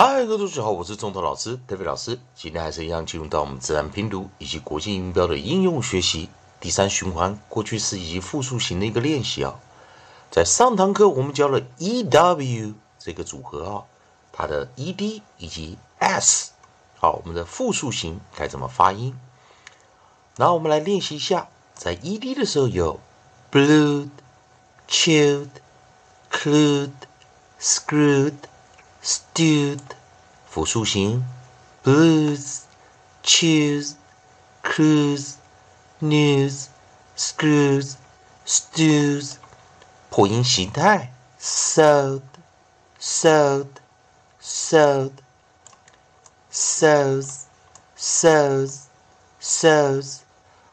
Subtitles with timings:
[0.00, 2.20] 嗨，各位同学好，我是中头老师特飞老师。
[2.36, 9.58] 今天还是一样进入到我们自然拼读以及国际音标的应用学习第三循环过去式以及复数型的一个练习啊。
[10.30, 13.82] 在上堂课我们教了 e w 这个组合啊，
[14.30, 16.52] 它的 e d 以及 s，
[16.94, 19.18] 好，我们的复数型该怎么发音？
[20.36, 23.00] 然后我们来练习一下，在 e d 的时候有
[23.50, 24.10] blued、
[24.88, 25.48] chilled、
[26.30, 26.92] clued、
[27.60, 28.34] screwed。
[29.02, 29.80] Stewed
[30.46, 31.24] 复数型
[31.84, 32.60] ，blues,
[33.22, 33.94] choose,
[34.62, 35.34] cruise,
[36.00, 36.66] news,
[37.16, 37.94] screws,
[38.46, 39.34] stews
[40.10, 42.22] 破音形态，sold,
[43.00, 43.68] sold,
[44.42, 45.12] sold,
[46.50, 47.42] sows,
[47.96, 48.80] sows,
[49.40, 50.18] sows。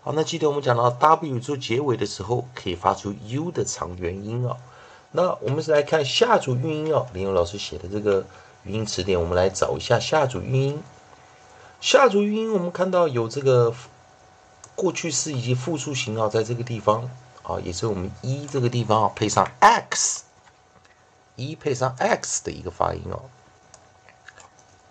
[0.00, 4.56] 好，那记得我们讲到 W 做结尾的时候，可以发出 U 的长元音哦。
[5.10, 8.26] 那我们是来看下组韵音哦，林勇老师写的这个
[8.64, 10.82] 语音词典，我们来找一下下组韵音。
[11.80, 13.74] 下组韵音，我们看到有这个
[14.74, 17.10] 过去式以及复数型啊，在这个地方
[17.42, 20.24] 啊，也是我们一这个地方啊，配上 x，
[21.36, 23.22] 一配上 x 的一个发音哦。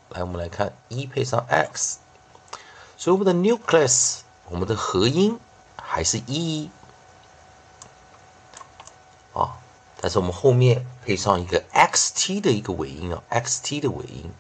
[0.09, 1.99] 来，我们来看一配上 x，
[2.97, 5.39] 所以我们的 nucleus，我们的合音
[5.75, 6.72] 还是一
[9.33, 9.59] 啊。
[10.00, 14.31] 但是我们后面配上一个 x t 的一个尾音啊，x t 的尾音。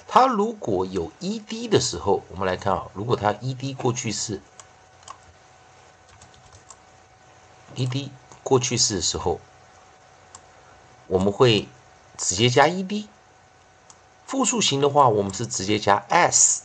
[0.07, 4.41] 它如果有 e d 的时候，我们来看啊，如果它 e d 过去式
[7.75, 8.11] ，e d
[8.41, 9.39] 过去式的时候，
[11.05, 11.67] 我们会
[12.17, 13.07] 直接加 e d；
[14.25, 16.63] 复数型的话，我们是直接加 s。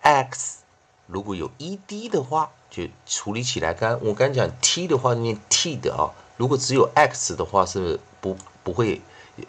[0.08, 0.60] x，
[1.06, 3.74] 如果有 ed 的话，就处理起来。
[3.74, 6.08] 刚我刚讲 t 的话，念 t 的啊
[6.38, 8.34] 如果只有 x 的话，是不
[8.64, 9.02] 不会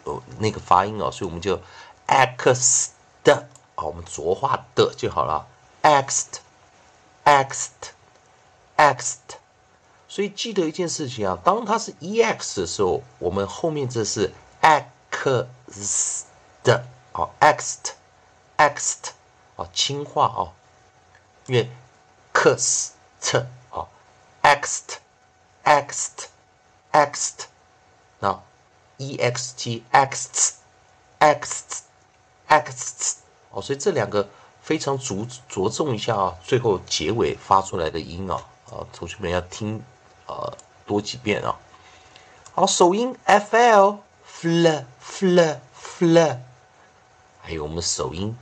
[0.04, 1.58] 有那个发音哦，所以我们就
[2.06, 2.90] x
[3.24, 5.46] 的，好，我们浊化的就好了
[5.80, 6.38] ，x，x，x。
[10.08, 14.30] 所以记得一件事情啊，当它是 ex 的时候，我们后面这是
[14.60, 16.24] x
[16.64, 18.98] 的，好，x，x，
[19.60, 20.52] 啊，轻化啊，
[21.46, 21.70] 因为
[22.32, 22.92] x
[23.70, 23.86] 啊
[24.42, 26.28] ，x，x，x，
[28.20, 28.42] 那
[28.98, 29.84] ，EXTXTXTX
[33.50, 34.28] 哦，所以这两个
[34.62, 39.82] 非常着着重一下啊，最后结尾发出来的音啊，啊，同学们要听。
[40.26, 41.58] 呃，多几遍啊。
[42.54, 46.38] 好，首音 f l fl fl fl，
[47.42, 48.38] 还有我们首音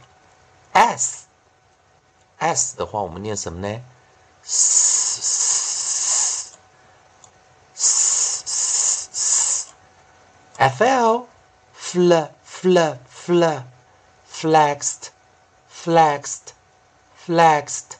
[0.78, 1.26] s
[2.38, 3.82] s 的话，我们念什么呢
[4.44, 5.20] ？s
[7.74, 8.08] s
[9.34, 9.68] s
[10.56, 11.26] f l
[11.76, 13.62] fl fl fl
[14.30, 15.10] flexed
[15.68, 16.52] flexed
[17.26, 17.96] flexed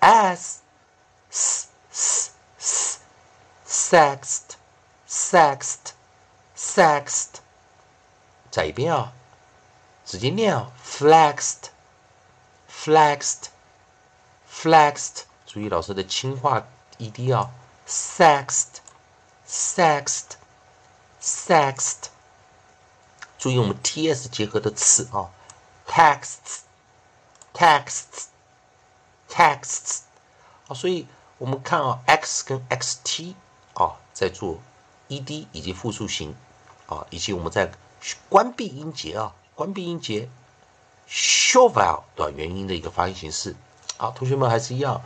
[0.00, 0.60] s
[1.30, 2.30] s s
[3.64, 4.56] Sexed,
[5.08, 5.94] sexed,
[6.56, 7.40] sexed，
[8.50, 9.12] 再一遍啊，
[10.04, 11.71] 直接念啊，flexed,
[12.82, 13.46] flexed,
[14.50, 16.66] flexed，注意老师的轻化
[16.98, 17.50] ed 啊
[17.86, 18.80] ，sexed,
[19.46, 20.32] sexed,
[21.22, 22.06] sexed，
[23.38, 25.30] 注意我们 ts 结合的词啊
[25.86, 26.62] ，texts,
[27.54, 28.26] texts,
[29.30, 30.00] texts，
[30.66, 31.06] 好，所以
[31.38, 33.34] 我们看啊，x 跟 xt。
[33.74, 34.58] 啊，在做
[35.08, 36.36] ed 以及复数型
[36.86, 37.72] 啊，以及我们在
[38.28, 40.28] 关闭音节啊，关闭音节
[41.08, 43.54] sh vowel 短元音的一个发音形式。
[43.96, 45.00] 好，同学们还是一样，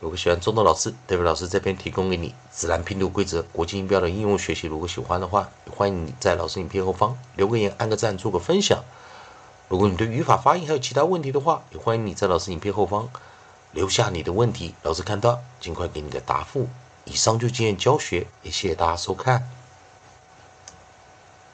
[0.00, 4.66] 如果喜欢中德老师德伟老师这边提供给你自然拼读规则、国际音标的应用学习。
[4.66, 8.82] 如果喜欢的话，欢迎你在老师影片后方留个言、按个赞、做个分享。
[9.68, 13.08] 如果你对语法、发音还有其他问题的话，也欢迎你在老师影片后方
[13.72, 16.68] 留下你的问题，老师看到尽快给你个答复。
[17.04, 19.48] 以上就今天教学，也谢谢大家收看。